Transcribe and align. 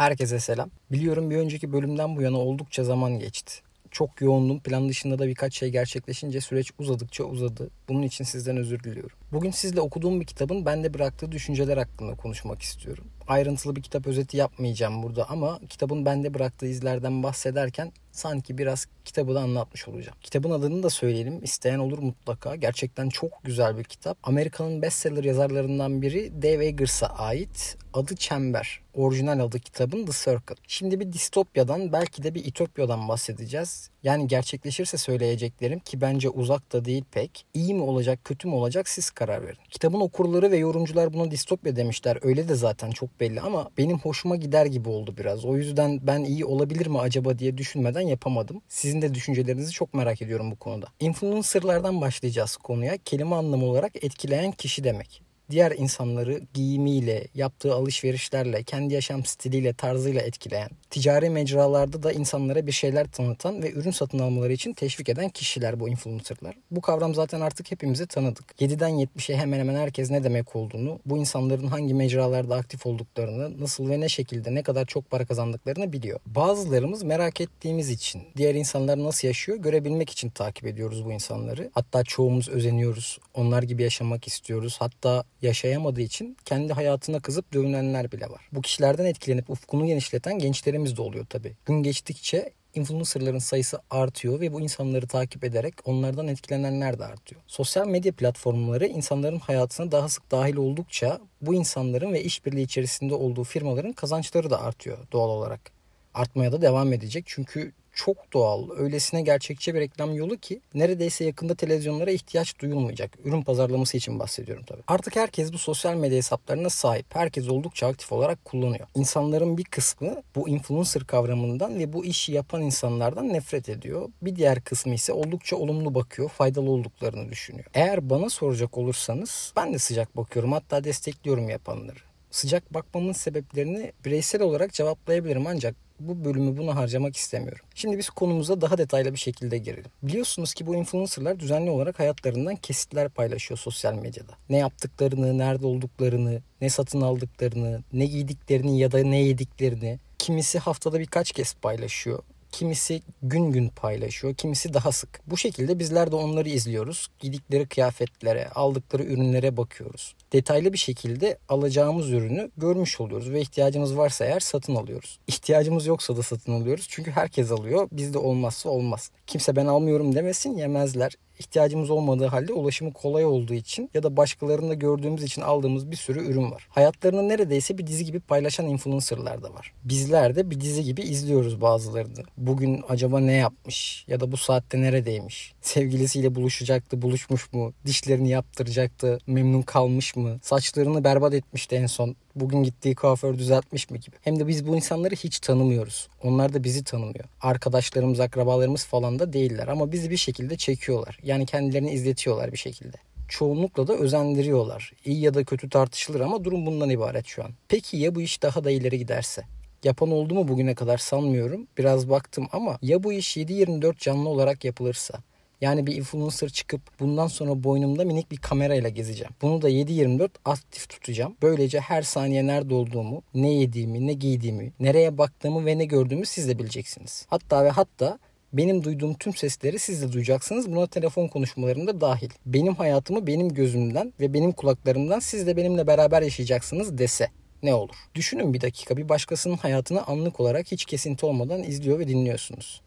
Herkese 0.00 0.40
selam. 0.40 0.70
Biliyorum 0.92 1.30
bir 1.30 1.36
önceki 1.36 1.72
bölümden 1.72 2.16
bu 2.16 2.22
yana 2.22 2.38
oldukça 2.38 2.84
zaman 2.84 3.18
geçti. 3.18 3.54
Çok 3.90 4.20
yoğundum. 4.20 4.60
Plan 4.60 4.88
dışında 4.88 5.18
da 5.18 5.26
birkaç 5.26 5.54
şey 5.58 5.68
gerçekleşince 5.68 6.40
süreç 6.40 6.70
uzadıkça 6.78 7.24
uzadı. 7.24 7.70
Bunun 7.88 8.02
için 8.02 8.24
sizden 8.24 8.56
özür 8.56 8.82
diliyorum. 8.84 9.16
Bugün 9.32 9.50
sizle 9.50 9.80
okuduğum 9.80 10.20
bir 10.20 10.26
kitabın 10.26 10.66
bende 10.66 10.94
bıraktığı 10.94 11.32
düşünceler 11.32 11.76
hakkında 11.76 12.14
konuşmak 12.14 12.62
istiyorum. 12.62 13.04
Ayrıntılı 13.28 13.76
bir 13.76 13.82
kitap 13.82 14.06
özeti 14.06 14.36
yapmayacağım 14.36 15.02
burada 15.02 15.30
ama 15.30 15.60
kitabın 15.68 16.04
bende 16.04 16.34
bıraktığı 16.34 16.66
izlerden 16.66 17.22
bahsederken 17.22 17.92
sanki 18.12 18.58
biraz 18.58 18.86
kitabı 19.04 19.34
da 19.34 19.40
anlatmış 19.40 19.88
olacağım. 19.88 20.18
Kitabın 20.20 20.50
adını 20.50 20.82
da 20.82 20.90
söyleyelim. 20.90 21.44
İsteyen 21.44 21.78
olur 21.78 21.98
mutlaka. 21.98 22.56
Gerçekten 22.56 23.08
çok 23.08 23.44
güzel 23.44 23.78
bir 23.78 23.84
kitap. 23.84 24.18
Amerika'nın 24.22 24.82
bestseller 24.82 25.24
yazarlarından 25.24 26.02
biri 26.02 26.42
Dave 26.42 26.66
Eggers'a 26.66 27.06
ait. 27.06 27.76
Adı 27.94 28.16
Çember. 28.16 28.80
Orijinal 28.94 29.40
adı 29.40 29.58
kitabın 29.58 30.06
The 30.06 30.12
Circle. 30.12 30.54
Şimdi 30.68 31.00
bir 31.00 31.12
distopyadan 31.12 31.92
belki 31.92 32.22
de 32.22 32.34
bir 32.34 32.46
ütopyadan 32.46 33.08
bahsedeceğiz. 33.08 33.90
Yani 34.02 34.26
gerçekleşirse 34.26 34.96
söyleyeceklerim 34.98 35.78
ki 35.78 36.00
bence 36.00 36.28
uzak 36.28 36.72
da 36.72 36.84
değil 36.84 37.04
pek. 37.10 37.46
İyi 37.54 37.74
mi 37.74 37.82
olacak 37.82 38.18
kötü 38.24 38.48
mü 38.48 38.54
olacak 38.54 38.88
siz 38.88 39.10
karar 39.20 39.42
verin. 39.42 39.58
Kitabın 39.70 40.00
okurları 40.00 40.50
ve 40.50 40.56
yorumcular 40.56 41.12
buna 41.12 41.30
distopya 41.30 41.76
demişler. 41.76 42.18
Öyle 42.22 42.48
de 42.48 42.54
zaten 42.54 42.90
çok 42.90 43.20
belli 43.20 43.40
ama 43.40 43.70
benim 43.78 43.98
hoşuma 43.98 44.36
gider 44.36 44.66
gibi 44.66 44.88
oldu 44.88 45.14
biraz. 45.18 45.44
O 45.44 45.56
yüzden 45.56 46.06
ben 46.06 46.24
iyi 46.24 46.44
olabilir 46.44 46.86
mi 46.86 46.98
acaba 46.98 47.38
diye 47.38 47.58
düşünmeden 47.58 48.00
yapamadım. 48.00 48.62
Sizin 48.68 49.02
de 49.02 49.14
düşüncelerinizi 49.14 49.72
çok 49.72 49.94
merak 49.94 50.22
ediyorum 50.22 50.50
bu 50.50 50.56
konuda. 50.56 50.86
Influencerlardan 51.00 52.00
başlayacağız 52.00 52.56
konuya. 52.56 52.96
Kelime 53.04 53.36
anlamı 53.36 53.64
olarak 53.64 54.04
etkileyen 54.04 54.52
kişi 54.52 54.84
demek 54.84 55.29
diğer 55.50 55.72
insanları 55.72 56.40
giyimiyle, 56.54 57.26
yaptığı 57.34 57.74
alışverişlerle, 57.74 58.62
kendi 58.62 58.94
yaşam 58.94 59.24
stiliyle, 59.24 59.72
tarzıyla 59.72 60.20
etkileyen, 60.20 60.70
ticari 60.90 61.30
mecralarda 61.30 62.02
da 62.02 62.12
insanlara 62.12 62.66
bir 62.66 62.72
şeyler 62.72 63.06
tanıtan 63.12 63.62
ve 63.62 63.72
ürün 63.72 63.90
satın 63.90 64.18
almaları 64.18 64.52
için 64.52 64.72
teşvik 64.72 65.08
eden 65.08 65.28
kişiler 65.28 65.80
bu 65.80 65.88
influencerlar. 65.88 66.54
Bu 66.70 66.80
kavram 66.80 67.14
zaten 67.14 67.40
artık 67.40 67.70
hepimize 67.70 68.06
tanıdık. 68.06 68.44
7'den 68.60 68.90
70'e 68.90 69.36
hemen 69.36 69.58
hemen 69.58 69.74
herkes 69.74 70.10
ne 70.10 70.24
demek 70.24 70.56
olduğunu, 70.56 71.00
bu 71.06 71.18
insanların 71.18 71.66
hangi 71.66 71.94
mecralarda 71.94 72.56
aktif 72.56 72.86
olduklarını, 72.86 73.60
nasıl 73.60 73.88
ve 73.88 74.00
ne 74.00 74.08
şekilde 74.08 74.54
ne 74.54 74.62
kadar 74.62 74.84
çok 74.84 75.10
para 75.10 75.24
kazandıklarını 75.24 75.92
biliyor. 75.92 76.20
Bazılarımız 76.26 77.02
merak 77.02 77.40
ettiğimiz 77.40 77.90
için, 77.90 78.22
diğer 78.36 78.54
insanlar 78.54 78.98
nasıl 78.98 79.28
yaşıyor 79.28 79.58
görebilmek 79.58 80.10
için 80.10 80.30
takip 80.30 80.66
ediyoruz 80.66 81.04
bu 81.04 81.12
insanları. 81.12 81.70
Hatta 81.74 82.04
çoğumuz 82.04 82.48
özeniyoruz. 82.48 83.18
Onlar 83.34 83.62
gibi 83.62 83.82
yaşamak 83.82 84.26
istiyoruz. 84.26 84.76
Hatta 84.78 85.24
yaşayamadığı 85.42 86.00
için 86.00 86.36
kendi 86.44 86.72
hayatına 86.72 87.20
kızıp 87.20 87.52
dövünenler 87.52 88.12
bile 88.12 88.30
var. 88.30 88.48
Bu 88.52 88.62
kişilerden 88.62 89.04
etkilenip 89.04 89.50
ufkunu 89.50 89.86
genişleten 89.86 90.38
gençlerimiz 90.38 90.96
de 90.96 91.02
oluyor 91.02 91.26
tabii. 91.26 91.56
Gün 91.66 91.82
geçtikçe 91.82 92.52
influencerların 92.74 93.38
sayısı 93.38 93.78
artıyor 93.90 94.40
ve 94.40 94.52
bu 94.52 94.60
insanları 94.60 95.06
takip 95.06 95.44
ederek 95.44 95.74
onlardan 95.84 96.28
etkilenenler 96.28 96.98
de 96.98 97.04
artıyor. 97.04 97.42
Sosyal 97.46 97.86
medya 97.86 98.12
platformları 98.12 98.86
insanların 98.86 99.38
hayatına 99.38 99.92
daha 99.92 100.08
sık 100.08 100.30
dahil 100.30 100.56
oldukça 100.56 101.20
bu 101.40 101.54
insanların 101.54 102.12
ve 102.12 102.22
işbirliği 102.22 102.62
içerisinde 102.62 103.14
olduğu 103.14 103.44
firmaların 103.44 103.92
kazançları 103.92 104.50
da 104.50 104.62
artıyor 104.62 104.98
doğal 105.12 105.28
olarak. 105.28 105.72
Artmaya 106.14 106.52
da 106.52 106.62
devam 106.62 106.92
edecek 106.92 107.24
çünkü 107.26 107.72
çok 108.04 108.32
doğal, 108.32 108.70
öylesine 108.76 109.22
gerçekçi 109.22 109.74
bir 109.74 109.80
reklam 109.80 110.14
yolu 110.14 110.36
ki 110.36 110.60
neredeyse 110.74 111.24
yakında 111.24 111.54
televizyonlara 111.54 112.10
ihtiyaç 112.10 112.58
duyulmayacak. 112.58 113.18
Ürün 113.24 113.42
pazarlaması 113.42 113.96
için 113.96 114.18
bahsediyorum 114.18 114.64
tabii. 114.66 114.82
Artık 114.88 115.16
herkes 115.16 115.52
bu 115.52 115.58
sosyal 115.58 115.94
medya 115.94 116.18
hesaplarına 116.18 116.70
sahip. 116.70 117.06
Herkes 117.08 117.48
oldukça 117.48 117.86
aktif 117.86 118.12
olarak 118.12 118.44
kullanıyor. 118.44 118.86
İnsanların 118.94 119.58
bir 119.58 119.64
kısmı 119.64 120.22
bu 120.34 120.48
influencer 120.48 121.04
kavramından 121.04 121.78
ve 121.78 121.92
bu 121.92 122.04
işi 122.04 122.32
yapan 122.32 122.62
insanlardan 122.62 123.28
nefret 123.28 123.68
ediyor. 123.68 124.08
Bir 124.22 124.36
diğer 124.36 124.60
kısmı 124.60 124.94
ise 124.94 125.12
oldukça 125.12 125.56
olumlu 125.56 125.94
bakıyor, 125.94 126.28
faydalı 126.28 126.70
olduklarını 126.70 127.30
düşünüyor. 127.30 127.66
Eğer 127.74 128.10
bana 128.10 128.30
soracak 128.30 128.78
olursanız 128.78 129.52
ben 129.56 129.74
de 129.74 129.78
sıcak 129.78 130.16
bakıyorum 130.16 130.52
hatta 130.52 130.84
destekliyorum 130.84 131.48
yapanları 131.48 132.09
sıcak 132.30 132.74
bakmamın 132.74 133.12
sebeplerini 133.12 133.92
bireysel 134.04 134.42
olarak 134.42 134.72
cevaplayabilirim 134.72 135.46
ancak 135.46 135.74
bu 136.00 136.24
bölümü 136.24 136.56
buna 136.56 136.76
harcamak 136.76 137.16
istemiyorum. 137.16 137.64
Şimdi 137.74 137.98
biz 137.98 138.10
konumuza 138.10 138.60
daha 138.60 138.78
detaylı 138.78 139.12
bir 139.12 139.18
şekilde 139.18 139.58
girelim. 139.58 139.90
Biliyorsunuz 140.02 140.54
ki 140.54 140.66
bu 140.66 140.74
influencerlar 140.74 141.40
düzenli 141.40 141.70
olarak 141.70 141.98
hayatlarından 141.98 142.56
kesitler 142.56 143.08
paylaşıyor 143.08 143.58
sosyal 143.58 143.94
medyada. 143.94 144.32
Ne 144.50 144.56
yaptıklarını, 144.56 145.38
nerede 145.38 145.66
olduklarını, 145.66 146.42
ne 146.60 146.70
satın 146.70 147.00
aldıklarını, 147.00 147.82
ne 147.92 148.06
giydiklerini 148.06 148.78
ya 148.78 148.92
da 148.92 148.98
ne 148.98 149.22
yediklerini 149.22 149.98
kimisi 150.18 150.58
haftada 150.58 151.00
birkaç 151.00 151.32
kez 151.32 151.54
paylaşıyor. 151.54 152.22
Kimisi 152.52 153.02
gün 153.22 153.52
gün 153.52 153.68
paylaşıyor, 153.68 154.34
kimisi 154.34 154.74
daha 154.74 154.92
sık. 154.92 155.20
Bu 155.26 155.36
şekilde 155.36 155.78
bizler 155.78 156.12
de 156.12 156.16
onları 156.16 156.48
izliyoruz. 156.48 157.08
Gidikleri 157.18 157.66
kıyafetlere, 157.66 158.48
aldıkları 158.48 159.04
ürünlere 159.04 159.56
bakıyoruz. 159.56 160.14
Detaylı 160.32 160.72
bir 160.72 160.78
şekilde 160.78 161.38
alacağımız 161.48 162.10
ürünü 162.10 162.50
görmüş 162.56 163.00
oluyoruz 163.00 163.30
ve 163.30 163.40
ihtiyacımız 163.40 163.96
varsa 163.96 164.24
eğer 164.24 164.40
satın 164.40 164.74
alıyoruz. 164.74 165.18
İhtiyacımız 165.26 165.86
yoksa 165.86 166.16
da 166.16 166.22
satın 166.22 166.52
alıyoruz. 166.52 166.86
Çünkü 166.88 167.10
herkes 167.10 167.52
alıyor. 167.52 167.88
Bizde 167.92 168.18
olmazsa 168.18 168.68
olmaz. 168.68 169.10
Kimse 169.26 169.56
ben 169.56 169.66
almıyorum 169.66 170.14
demesin 170.14 170.56
yemezler 170.56 171.16
ihtiyacımız 171.40 171.90
olmadığı 171.90 172.26
halde 172.26 172.52
ulaşımı 172.52 172.92
kolay 172.92 173.24
olduğu 173.24 173.54
için 173.54 173.90
ya 173.94 174.02
da 174.02 174.16
başkalarında 174.16 174.74
gördüğümüz 174.74 175.22
için 175.22 175.42
aldığımız 175.42 175.90
bir 175.90 175.96
sürü 175.96 176.26
ürün 176.26 176.50
var. 176.50 176.66
Hayatlarını 176.68 177.28
neredeyse 177.28 177.78
bir 177.78 177.86
dizi 177.86 178.04
gibi 178.04 178.20
paylaşan 178.20 178.66
influencerlar 178.66 179.42
da 179.42 179.54
var. 179.54 179.72
Bizler 179.84 180.36
de 180.36 180.50
bir 180.50 180.60
dizi 180.60 180.84
gibi 180.84 181.02
izliyoruz 181.02 181.60
bazılarını. 181.60 182.22
Bugün 182.36 182.84
acaba 182.88 183.20
ne 183.20 183.32
yapmış 183.32 184.04
ya 184.08 184.20
da 184.20 184.32
bu 184.32 184.36
saatte 184.36 184.80
neredeymiş? 184.80 185.52
Sevgilisiyle 185.60 186.34
buluşacaktı, 186.34 187.02
buluşmuş 187.02 187.52
mu? 187.52 187.72
Dişlerini 187.86 188.28
yaptıracaktı, 188.28 189.18
memnun 189.26 189.62
kalmış 189.62 190.16
mı? 190.16 190.38
Saçlarını 190.42 191.04
berbat 191.04 191.34
etmişti 191.34 191.76
en 191.76 191.86
son 191.86 192.16
bugün 192.34 192.62
gittiği 192.62 192.94
kuaför 192.94 193.38
düzeltmiş 193.38 193.90
mi 193.90 194.00
gibi. 194.00 194.16
Hem 194.20 194.40
de 194.40 194.46
biz 194.46 194.66
bu 194.66 194.76
insanları 194.76 195.14
hiç 195.14 195.40
tanımıyoruz. 195.40 196.08
Onlar 196.22 196.52
da 196.52 196.64
bizi 196.64 196.84
tanımıyor. 196.84 197.24
Arkadaşlarımız, 197.40 198.20
akrabalarımız 198.20 198.84
falan 198.84 199.18
da 199.18 199.32
değiller 199.32 199.68
ama 199.68 199.92
bizi 199.92 200.10
bir 200.10 200.16
şekilde 200.16 200.56
çekiyorlar. 200.56 201.18
Yani 201.22 201.46
kendilerini 201.46 201.90
izletiyorlar 201.90 202.52
bir 202.52 202.58
şekilde 202.58 202.96
çoğunlukla 203.30 203.86
da 203.86 203.94
özendiriyorlar. 203.94 204.92
İyi 205.04 205.20
ya 205.20 205.34
da 205.34 205.44
kötü 205.44 205.68
tartışılır 205.68 206.20
ama 206.20 206.44
durum 206.44 206.66
bundan 206.66 206.90
ibaret 206.90 207.26
şu 207.26 207.44
an. 207.44 207.50
Peki 207.68 207.96
ya 207.96 208.14
bu 208.14 208.20
iş 208.20 208.42
daha 208.42 208.64
da 208.64 208.70
ileri 208.70 208.98
giderse? 208.98 209.42
Yapan 209.84 210.10
oldu 210.10 210.34
mu 210.34 210.48
bugüne 210.48 210.74
kadar 210.74 210.98
sanmıyorum. 210.98 211.66
Biraz 211.78 212.10
baktım 212.10 212.48
ama 212.52 212.78
ya 212.82 213.02
bu 213.02 213.12
iş 213.12 213.36
7-24 213.36 213.98
canlı 213.98 214.28
olarak 214.28 214.64
yapılırsa? 214.64 215.18
Yani 215.60 215.86
bir 215.86 215.96
influencer 215.96 216.48
çıkıp 216.48 216.80
bundan 217.00 217.26
sonra 217.26 217.64
boynumda 217.64 218.04
minik 218.04 218.30
bir 218.30 218.36
kamerayla 218.36 218.88
gezeceğim. 218.88 219.32
Bunu 219.42 219.62
da 219.62 219.70
7-24 219.70 220.28
aktif 220.44 220.88
tutacağım. 220.88 221.36
Böylece 221.42 221.80
her 221.80 222.02
saniye 222.02 222.46
nerede 222.46 222.74
olduğumu, 222.74 223.22
ne 223.34 223.52
yediğimi, 223.52 224.06
ne 224.06 224.12
giydiğimi, 224.12 224.72
nereye 224.80 225.18
baktığımı 225.18 225.66
ve 225.66 225.78
ne 225.78 225.84
gördüğümü 225.84 226.26
siz 226.26 226.48
de 226.48 226.58
bileceksiniz. 226.58 227.26
Hatta 227.28 227.64
ve 227.64 227.70
hatta 227.70 228.18
benim 228.52 228.84
duyduğum 228.84 229.14
tüm 229.14 229.34
sesleri 229.34 229.78
siz 229.78 230.02
de 230.02 230.12
duyacaksınız. 230.12 230.72
Buna 230.72 230.86
telefon 230.86 231.28
konuşmalarında 231.28 232.00
dahil. 232.00 232.30
Benim 232.46 232.74
hayatımı 232.74 233.26
benim 233.26 233.48
gözümden 233.48 234.12
ve 234.20 234.34
benim 234.34 234.52
kulaklarımdan 234.52 235.18
siz 235.18 235.46
de 235.46 235.56
benimle 235.56 235.86
beraber 235.86 236.22
yaşayacaksınız 236.22 236.98
dese 236.98 237.28
ne 237.62 237.74
olur? 237.74 237.96
Düşünün 238.14 238.54
bir 238.54 238.60
dakika 238.60 238.96
bir 238.96 239.08
başkasının 239.08 239.56
hayatını 239.56 240.06
anlık 240.06 240.40
olarak 240.40 240.72
hiç 240.72 240.84
kesinti 240.84 241.26
olmadan 241.26 241.62
izliyor 241.62 241.98
ve 241.98 242.08
dinliyorsunuz 242.08 242.82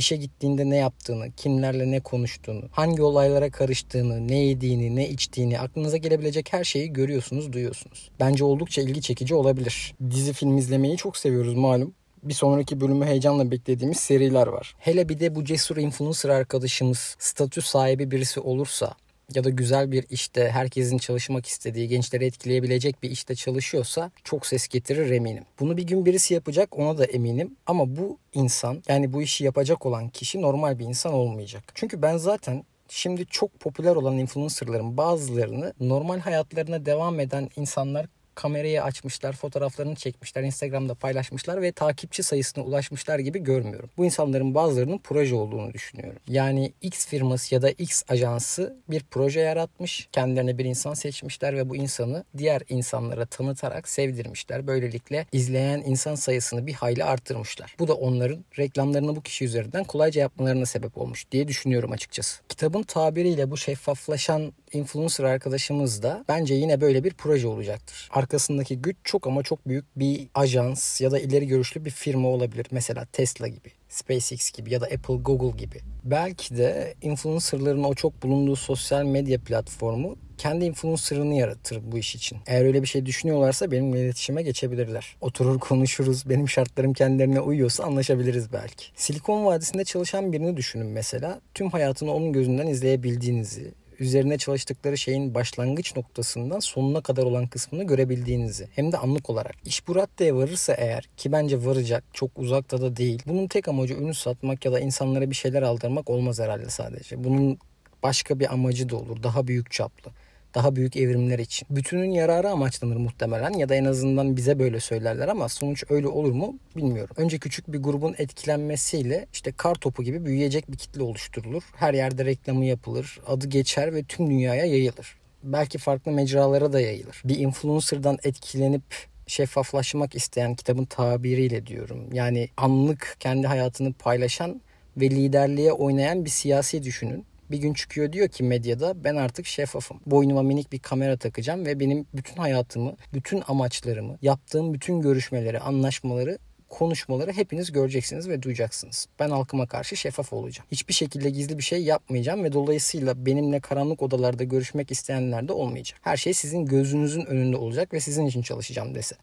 işe 0.00 0.16
gittiğinde 0.16 0.70
ne 0.70 0.76
yaptığını, 0.76 1.32
kimlerle 1.36 1.90
ne 1.90 2.00
konuştuğunu, 2.00 2.62
hangi 2.70 3.02
olaylara 3.02 3.50
karıştığını, 3.50 4.28
ne 4.28 4.38
yediğini, 4.38 4.96
ne 4.96 5.08
içtiğini, 5.08 5.60
aklınıza 5.60 5.96
gelebilecek 5.96 6.52
her 6.52 6.64
şeyi 6.64 6.92
görüyorsunuz, 6.92 7.52
duyuyorsunuz. 7.52 8.10
Bence 8.20 8.44
oldukça 8.44 8.82
ilgi 8.82 9.02
çekici 9.02 9.34
olabilir. 9.34 9.94
Dizi 10.10 10.32
film 10.32 10.58
izlemeyi 10.58 10.96
çok 10.96 11.16
seviyoruz 11.16 11.54
malum 11.54 11.94
bir 12.22 12.34
sonraki 12.34 12.80
bölümü 12.80 13.04
heyecanla 13.04 13.50
beklediğimiz 13.50 13.98
seriler 13.98 14.46
var. 14.46 14.74
Hele 14.78 15.08
bir 15.08 15.20
de 15.20 15.34
bu 15.34 15.44
cesur 15.44 15.76
influencer 15.76 16.28
arkadaşımız 16.28 17.16
statü 17.18 17.62
sahibi 17.62 18.10
birisi 18.10 18.40
olursa 18.40 18.94
ya 19.34 19.44
da 19.44 19.50
güzel 19.50 19.92
bir 19.92 20.06
işte 20.10 20.50
herkesin 20.50 20.98
çalışmak 20.98 21.46
istediği, 21.46 21.88
gençleri 21.88 22.24
etkileyebilecek 22.24 23.02
bir 23.02 23.10
işte 23.10 23.34
çalışıyorsa 23.34 24.10
çok 24.24 24.46
ses 24.46 24.68
getirir 24.68 25.10
eminim. 25.10 25.44
Bunu 25.60 25.76
bir 25.76 25.82
gün 25.82 26.06
birisi 26.06 26.34
yapacak 26.34 26.78
ona 26.78 26.98
da 26.98 27.04
eminim 27.04 27.56
ama 27.66 27.96
bu 27.96 28.18
insan 28.34 28.82
yani 28.88 29.12
bu 29.12 29.22
işi 29.22 29.44
yapacak 29.44 29.86
olan 29.86 30.08
kişi 30.08 30.42
normal 30.42 30.78
bir 30.78 30.84
insan 30.84 31.12
olmayacak. 31.12 31.64
Çünkü 31.74 32.02
ben 32.02 32.16
zaten 32.16 32.64
şimdi 32.88 33.26
çok 33.26 33.60
popüler 33.60 33.96
olan 33.96 34.18
influencerların 34.18 34.96
bazılarını 34.96 35.72
normal 35.80 36.18
hayatlarına 36.18 36.86
devam 36.86 37.20
eden 37.20 37.48
insanlar 37.56 38.06
kamerayı 38.40 38.82
açmışlar, 38.82 39.32
fotoğraflarını 39.32 39.94
çekmişler, 39.94 40.42
Instagram'da 40.42 40.94
paylaşmışlar 40.94 41.62
ve 41.62 41.72
takipçi 41.72 42.22
sayısına 42.22 42.64
ulaşmışlar 42.64 43.18
gibi 43.18 43.38
görmüyorum. 43.38 43.90
Bu 43.96 44.04
insanların 44.04 44.54
bazılarının 44.54 44.98
proje 44.98 45.34
olduğunu 45.34 45.72
düşünüyorum. 45.72 46.18
Yani 46.28 46.72
X 46.82 47.06
firması 47.06 47.54
ya 47.54 47.62
da 47.62 47.70
X 47.70 48.02
ajansı 48.08 48.76
bir 48.90 49.04
proje 49.10 49.40
yaratmış, 49.40 50.08
kendilerine 50.12 50.58
bir 50.58 50.64
insan 50.64 50.94
seçmişler 50.94 51.56
ve 51.56 51.68
bu 51.68 51.76
insanı 51.76 52.24
diğer 52.38 52.62
insanlara 52.68 53.26
tanıtarak 53.26 53.88
sevdirmişler. 53.88 54.66
Böylelikle 54.66 55.26
izleyen 55.32 55.82
insan 55.86 56.14
sayısını 56.14 56.66
bir 56.66 56.72
hayli 56.72 57.04
arttırmışlar. 57.04 57.76
Bu 57.78 57.88
da 57.88 57.94
onların 57.94 58.44
reklamlarını 58.58 59.16
bu 59.16 59.22
kişi 59.22 59.44
üzerinden 59.44 59.84
kolayca 59.84 60.20
yapmalarına 60.20 60.66
sebep 60.66 60.98
olmuş 60.98 61.30
diye 61.32 61.48
düşünüyorum 61.48 61.92
açıkçası. 61.92 62.42
Kitabın 62.48 62.82
tabiriyle 62.82 63.50
bu 63.50 63.56
şeffaflaşan 63.56 64.52
influencer 64.72 65.24
arkadaşımız 65.24 66.02
da 66.02 66.24
bence 66.28 66.54
yine 66.54 66.80
böyle 66.80 67.04
bir 67.04 67.14
proje 67.14 67.48
olacaktır. 67.48 68.08
Arkasındaki 68.30 68.82
güç 68.82 68.96
çok 69.04 69.26
ama 69.26 69.42
çok 69.42 69.68
büyük 69.68 69.84
bir 69.98 70.28
ajans 70.34 71.00
ya 71.00 71.10
da 71.10 71.18
ileri 71.18 71.46
görüşlü 71.46 71.84
bir 71.84 71.90
firma 71.90 72.28
olabilir. 72.28 72.66
Mesela 72.70 73.04
Tesla 73.04 73.48
gibi. 73.48 73.72
SpaceX 73.88 74.50
gibi 74.52 74.72
ya 74.72 74.80
da 74.80 74.84
Apple, 74.84 75.14
Google 75.14 75.56
gibi. 75.56 75.80
Belki 76.04 76.56
de 76.56 76.94
influencerların 77.02 77.84
o 77.84 77.94
çok 77.94 78.22
bulunduğu 78.22 78.56
sosyal 78.56 79.04
medya 79.04 79.38
platformu 79.40 80.16
kendi 80.40 80.64
influencer'ını 80.64 81.34
yaratır 81.34 81.80
bu 81.92 81.98
iş 81.98 82.14
için. 82.14 82.38
Eğer 82.46 82.64
öyle 82.64 82.82
bir 82.82 82.86
şey 82.86 83.06
düşünüyorlarsa 83.06 83.70
benimle 83.70 84.00
iletişime 84.00 84.42
geçebilirler. 84.42 85.16
Oturur 85.20 85.58
konuşuruz. 85.58 86.28
Benim 86.28 86.48
şartlarım 86.48 86.92
kendilerine 86.92 87.40
uyuyorsa 87.40 87.84
anlaşabiliriz 87.84 88.52
belki. 88.52 88.84
Silikon 88.96 89.44
Vadisi'nde 89.44 89.84
çalışan 89.84 90.32
birini 90.32 90.56
düşünün 90.56 90.86
mesela. 90.86 91.40
Tüm 91.54 91.70
hayatını 91.70 92.12
onun 92.14 92.32
gözünden 92.32 92.66
izleyebildiğinizi, 92.66 93.72
üzerine 94.00 94.38
çalıştıkları 94.38 94.98
şeyin 94.98 95.34
başlangıç 95.34 95.96
noktasından 95.96 96.60
sonuna 96.60 97.00
kadar 97.00 97.22
olan 97.22 97.46
kısmını 97.46 97.84
görebildiğinizi 97.84 98.68
hem 98.74 98.92
de 98.92 98.96
anlık 98.96 99.30
olarak. 99.30 99.54
İş 99.64 99.88
bu 99.88 99.96
raddeye 99.96 100.34
varırsa 100.34 100.74
eğer 100.74 101.08
ki 101.16 101.32
bence 101.32 101.64
varacak 101.64 102.04
çok 102.12 102.30
uzakta 102.38 102.80
da 102.80 102.96
değil. 102.96 103.22
Bunun 103.26 103.46
tek 103.46 103.68
amacı 103.68 103.94
ürün 103.94 104.12
satmak 104.12 104.64
ya 104.64 104.72
da 104.72 104.80
insanlara 104.80 105.30
bir 105.30 105.34
şeyler 105.34 105.62
aldırmak 105.62 106.10
olmaz 106.10 106.40
herhalde 106.40 106.70
sadece. 106.70 107.24
Bunun 107.24 107.58
başka 108.02 108.40
bir 108.40 108.52
amacı 108.52 108.88
da 108.88 108.96
olur. 108.96 109.22
Daha 109.22 109.46
büyük 109.46 109.70
çaplı 109.70 110.10
daha 110.54 110.76
büyük 110.76 110.96
evrimler 110.96 111.38
için. 111.38 111.68
Bütünün 111.70 112.10
yararı 112.10 112.50
amaçlanır 112.50 112.96
muhtemelen 112.96 113.52
ya 113.52 113.68
da 113.68 113.74
en 113.74 113.84
azından 113.84 114.36
bize 114.36 114.58
böyle 114.58 114.80
söylerler 114.80 115.28
ama 115.28 115.48
sonuç 115.48 115.84
öyle 115.90 116.08
olur 116.08 116.32
mu 116.32 116.58
bilmiyorum. 116.76 117.14
Önce 117.18 117.38
küçük 117.38 117.72
bir 117.72 117.78
grubun 117.78 118.14
etkilenmesiyle 118.18 119.26
işte 119.32 119.52
kar 119.52 119.74
topu 119.74 120.02
gibi 120.02 120.24
büyüyecek 120.24 120.72
bir 120.72 120.76
kitle 120.76 121.02
oluşturulur. 121.02 121.62
Her 121.76 121.94
yerde 121.94 122.24
reklamı 122.24 122.64
yapılır, 122.64 123.20
adı 123.26 123.46
geçer 123.46 123.94
ve 123.94 124.02
tüm 124.04 124.30
dünyaya 124.30 124.64
yayılır. 124.64 125.18
Belki 125.42 125.78
farklı 125.78 126.12
mecralara 126.12 126.72
da 126.72 126.80
yayılır. 126.80 127.22
Bir 127.24 127.38
influencer'dan 127.38 128.18
etkilenip 128.24 128.82
şeffaflaşmak 129.26 130.14
isteyen 130.14 130.54
kitabın 130.54 130.84
tabiriyle 130.84 131.66
diyorum. 131.66 132.12
Yani 132.12 132.48
anlık 132.56 133.16
kendi 133.20 133.46
hayatını 133.46 133.92
paylaşan 133.92 134.60
ve 134.96 135.10
liderliğe 135.10 135.72
oynayan 135.72 136.24
bir 136.24 136.30
siyasi 136.30 136.82
düşünün 136.82 137.24
bir 137.50 137.58
gün 137.58 137.74
çıkıyor 137.74 138.12
diyor 138.12 138.28
ki 138.28 138.44
medyada 138.44 139.04
ben 139.04 139.16
artık 139.16 139.46
şeffafım. 139.46 140.00
Boynuma 140.06 140.42
minik 140.42 140.72
bir 140.72 140.78
kamera 140.78 141.16
takacağım 141.16 141.66
ve 141.66 141.80
benim 141.80 142.06
bütün 142.14 142.36
hayatımı, 142.36 142.96
bütün 143.14 143.42
amaçlarımı, 143.48 144.18
yaptığım 144.22 144.74
bütün 144.74 145.00
görüşmeleri, 145.00 145.60
anlaşmaları 145.60 146.38
konuşmaları 146.70 147.32
hepiniz 147.32 147.72
göreceksiniz 147.72 148.28
ve 148.28 148.42
duyacaksınız. 148.42 149.06
Ben 149.18 149.30
halkıma 149.30 149.66
karşı 149.66 149.96
şeffaf 149.96 150.32
olacağım. 150.32 150.68
Hiçbir 150.72 150.94
şekilde 150.94 151.30
gizli 151.30 151.58
bir 151.58 151.62
şey 151.62 151.82
yapmayacağım 151.82 152.44
ve 152.44 152.52
dolayısıyla 152.52 153.26
benimle 153.26 153.60
karanlık 153.60 154.02
odalarda 154.02 154.44
görüşmek 154.44 154.90
isteyenler 154.90 155.48
de 155.48 155.52
olmayacak. 155.52 156.00
Her 156.02 156.16
şey 156.16 156.34
sizin 156.34 156.66
gözünüzün 156.66 157.26
önünde 157.26 157.56
olacak 157.56 157.92
ve 157.92 158.00
sizin 158.00 158.26
için 158.26 158.42
çalışacağım 158.42 158.94
dese. 158.94 159.16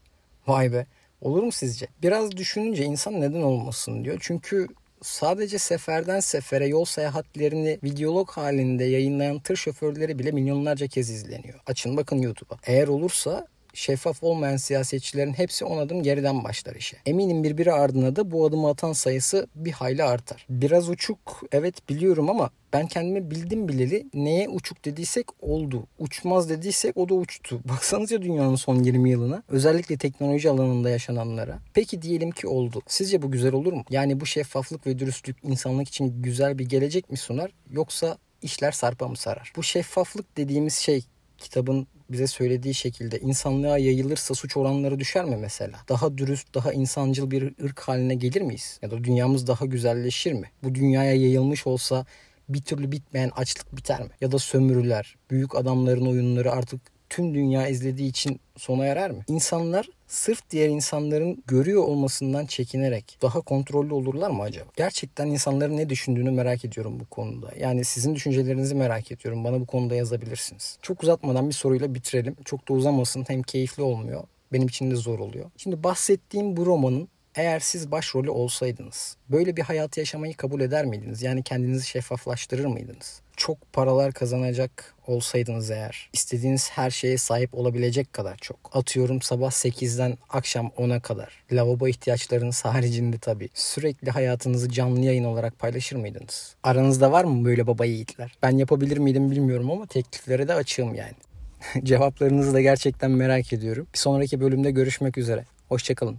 Vay 0.47 0.73
be. 0.73 0.85
Olur 1.21 1.43
mu 1.43 1.51
sizce? 1.51 1.87
Biraz 2.01 2.37
düşününce 2.37 2.83
insan 2.83 3.21
neden 3.21 3.41
olmasın 3.41 4.03
diyor. 4.03 4.17
Çünkü 4.21 4.67
sadece 5.01 5.57
seferden 5.57 6.19
sefere 6.19 6.67
yol 6.67 6.85
seyahatlerini 6.85 7.79
videolog 7.83 8.29
halinde 8.29 8.83
yayınlayan 8.83 9.39
tır 9.39 9.55
şoförleri 9.55 10.19
bile 10.19 10.31
milyonlarca 10.31 10.87
kez 10.87 11.09
izleniyor. 11.09 11.59
Açın 11.67 11.97
bakın 11.97 12.17
YouTube'a. 12.17 12.57
Eğer 12.65 12.87
olursa 12.87 13.47
şeffaf 13.77 14.23
olmayan 14.23 14.57
siyasetçilerin 14.57 15.33
hepsi 15.33 15.65
on 15.65 15.77
adım 15.77 16.03
geriden 16.03 16.43
başlar 16.43 16.75
işe. 16.75 16.97
Eminim 17.05 17.43
birbiri 17.43 17.73
ardına 17.73 18.15
da 18.15 18.31
bu 18.31 18.45
adımı 18.45 18.69
atan 18.69 18.93
sayısı 18.93 19.47
bir 19.55 19.71
hayli 19.71 20.03
artar. 20.03 20.45
Biraz 20.49 20.89
uçuk 20.89 21.43
evet 21.51 21.89
biliyorum 21.89 22.29
ama 22.29 22.49
ben 22.73 22.87
kendimi 22.87 23.31
bildim 23.31 23.67
bileli 23.67 24.07
neye 24.13 24.49
uçuk 24.49 24.85
dediysek 24.85 25.25
oldu. 25.41 25.87
Uçmaz 25.99 26.49
dediysek 26.49 26.97
o 26.97 27.09
da 27.09 27.13
uçtu. 27.13 27.61
Baksanıza 27.69 28.21
dünyanın 28.21 28.55
son 28.55 28.83
20 28.83 29.09
yılına. 29.09 29.43
Özellikle 29.47 29.97
teknoloji 29.97 30.49
alanında 30.49 30.89
yaşananlara. 30.89 31.59
Peki 31.73 32.01
diyelim 32.01 32.31
ki 32.31 32.47
oldu. 32.47 32.81
Sizce 32.87 33.21
bu 33.21 33.31
güzel 33.31 33.53
olur 33.53 33.73
mu? 33.73 33.83
Yani 33.89 34.19
bu 34.19 34.25
şeffaflık 34.25 34.87
ve 34.87 34.99
dürüstlük 34.99 35.37
insanlık 35.43 35.87
için 35.87 36.21
güzel 36.21 36.59
bir 36.59 36.65
gelecek 36.65 37.11
mi 37.11 37.17
sunar? 37.17 37.51
Yoksa 37.71 38.17
işler 38.41 38.71
sarpa 38.71 39.07
mı 39.07 39.17
sarar? 39.17 39.53
Bu 39.55 39.63
şeffaflık 39.63 40.37
dediğimiz 40.37 40.73
şey 40.73 41.05
kitabın 41.37 41.87
bize 42.09 42.27
söylediği 42.27 42.73
şekilde 42.73 43.19
insanlığa 43.19 43.77
yayılırsa 43.77 44.35
suç 44.35 44.57
oranları 44.57 44.99
düşer 44.99 45.25
mi 45.25 45.37
mesela? 45.37 45.79
Daha 45.89 46.17
dürüst, 46.17 46.53
daha 46.55 46.73
insancıl 46.73 47.31
bir 47.31 47.53
ırk 47.63 47.79
haline 47.79 48.15
gelir 48.15 48.41
miyiz? 48.41 48.79
Ya 48.81 48.91
da 48.91 49.03
dünyamız 49.03 49.47
daha 49.47 49.65
güzelleşir 49.65 50.33
mi? 50.33 50.51
Bu 50.63 50.75
dünyaya 50.75 51.13
yayılmış 51.13 51.67
olsa 51.67 52.05
bir 52.49 52.61
türlü 52.61 52.91
bitmeyen 52.91 53.31
açlık 53.35 53.77
biter 53.77 54.01
mi? 54.01 54.09
Ya 54.21 54.31
da 54.31 54.39
sömürüler, 54.39 55.15
büyük 55.31 55.55
adamların 55.55 56.05
oyunları 56.05 56.51
artık 56.51 56.96
tüm 57.09 57.33
dünya 57.33 57.67
izlediği 57.67 58.09
için 58.09 58.39
sona 58.57 58.85
erer 58.85 59.11
mi? 59.11 59.23
İnsanlar 59.27 59.89
sırf 60.07 60.49
diğer 60.49 60.69
insanların 60.69 61.43
görüyor 61.47 61.83
olmasından 61.83 62.45
çekinerek 62.45 63.17
daha 63.21 63.41
kontrollü 63.41 63.93
olurlar 63.93 64.29
mı 64.29 64.43
acaba? 64.43 64.69
Gerçekten 64.75 65.27
insanların 65.27 65.77
ne 65.77 65.89
düşündüğünü 65.89 66.31
merak 66.31 66.65
ediyorum 66.65 66.99
bu 66.99 67.05
konuda. 67.05 67.51
Yani 67.59 67.85
sizin 67.85 68.15
düşüncelerinizi 68.15 68.75
merak 68.75 69.11
ediyorum. 69.11 69.43
Bana 69.43 69.59
bu 69.59 69.65
konuda 69.65 69.95
yazabilirsiniz. 69.95 70.77
Çok 70.81 71.03
uzatmadan 71.03 71.49
bir 71.49 71.53
soruyla 71.53 71.93
bitirelim. 71.93 72.35
Çok 72.45 72.69
da 72.69 72.73
uzamasın 72.73 73.25
hem 73.27 73.43
keyifli 73.43 73.83
olmuyor. 73.83 74.23
Benim 74.53 74.67
için 74.67 74.91
de 74.91 74.95
zor 74.95 75.19
oluyor. 75.19 75.51
Şimdi 75.57 75.83
bahsettiğim 75.83 76.57
bu 76.57 76.65
romanın 76.65 77.07
eğer 77.37 77.59
siz 77.59 77.91
başrolü 77.91 78.29
olsaydınız 78.29 79.17
böyle 79.29 79.57
bir 79.57 79.61
hayatı 79.61 79.99
yaşamayı 79.99 80.33
kabul 80.33 80.61
eder 80.61 80.85
miydiniz? 80.85 81.21
Yani 81.21 81.43
kendinizi 81.43 81.87
şeffaflaştırır 81.87 82.65
mıydınız? 82.65 83.21
Çok 83.37 83.73
paralar 83.73 84.13
kazanacak 84.13 84.95
olsaydınız 85.07 85.71
eğer 85.71 86.09
istediğiniz 86.13 86.71
her 86.71 86.91
şeye 86.91 87.17
sahip 87.17 87.53
olabilecek 87.53 88.13
kadar 88.13 88.37
çok. 88.37 88.57
Atıyorum 88.73 89.21
sabah 89.21 89.51
8'den 89.51 90.17
akşam 90.29 90.67
10'a 90.77 90.99
kadar. 90.99 91.43
Lavabo 91.51 91.87
ihtiyaçlarınız 91.87 92.65
haricinde 92.65 93.17
tabii. 93.17 93.49
Sürekli 93.53 94.11
hayatınızı 94.11 94.69
canlı 94.69 94.99
yayın 94.99 95.23
olarak 95.23 95.59
paylaşır 95.59 95.95
mıydınız? 95.95 96.55
Aranızda 96.63 97.11
var 97.11 97.23
mı 97.23 97.45
böyle 97.45 97.67
baba 97.67 97.85
yiğitler? 97.85 98.37
Ben 98.43 98.57
yapabilir 98.57 98.97
miydim 98.97 99.31
bilmiyorum 99.31 99.71
ama 99.71 99.85
tekliflere 99.85 100.47
de 100.47 100.53
açığım 100.53 100.95
yani. 100.95 101.15
Cevaplarınızı 101.83 102.53
da 102.53 102.61
gerçekten 102.61 103.11
merak 103.11 103.53
ediyorum. 103.53 103.87
Bir 103.93 103.99
sonraki 103.99 104.39
bölümde 104.39 104.71
görüşmek 104.71 105.17
üzere. 105.17 105.45
Hoşçakalın. 105.69 106.15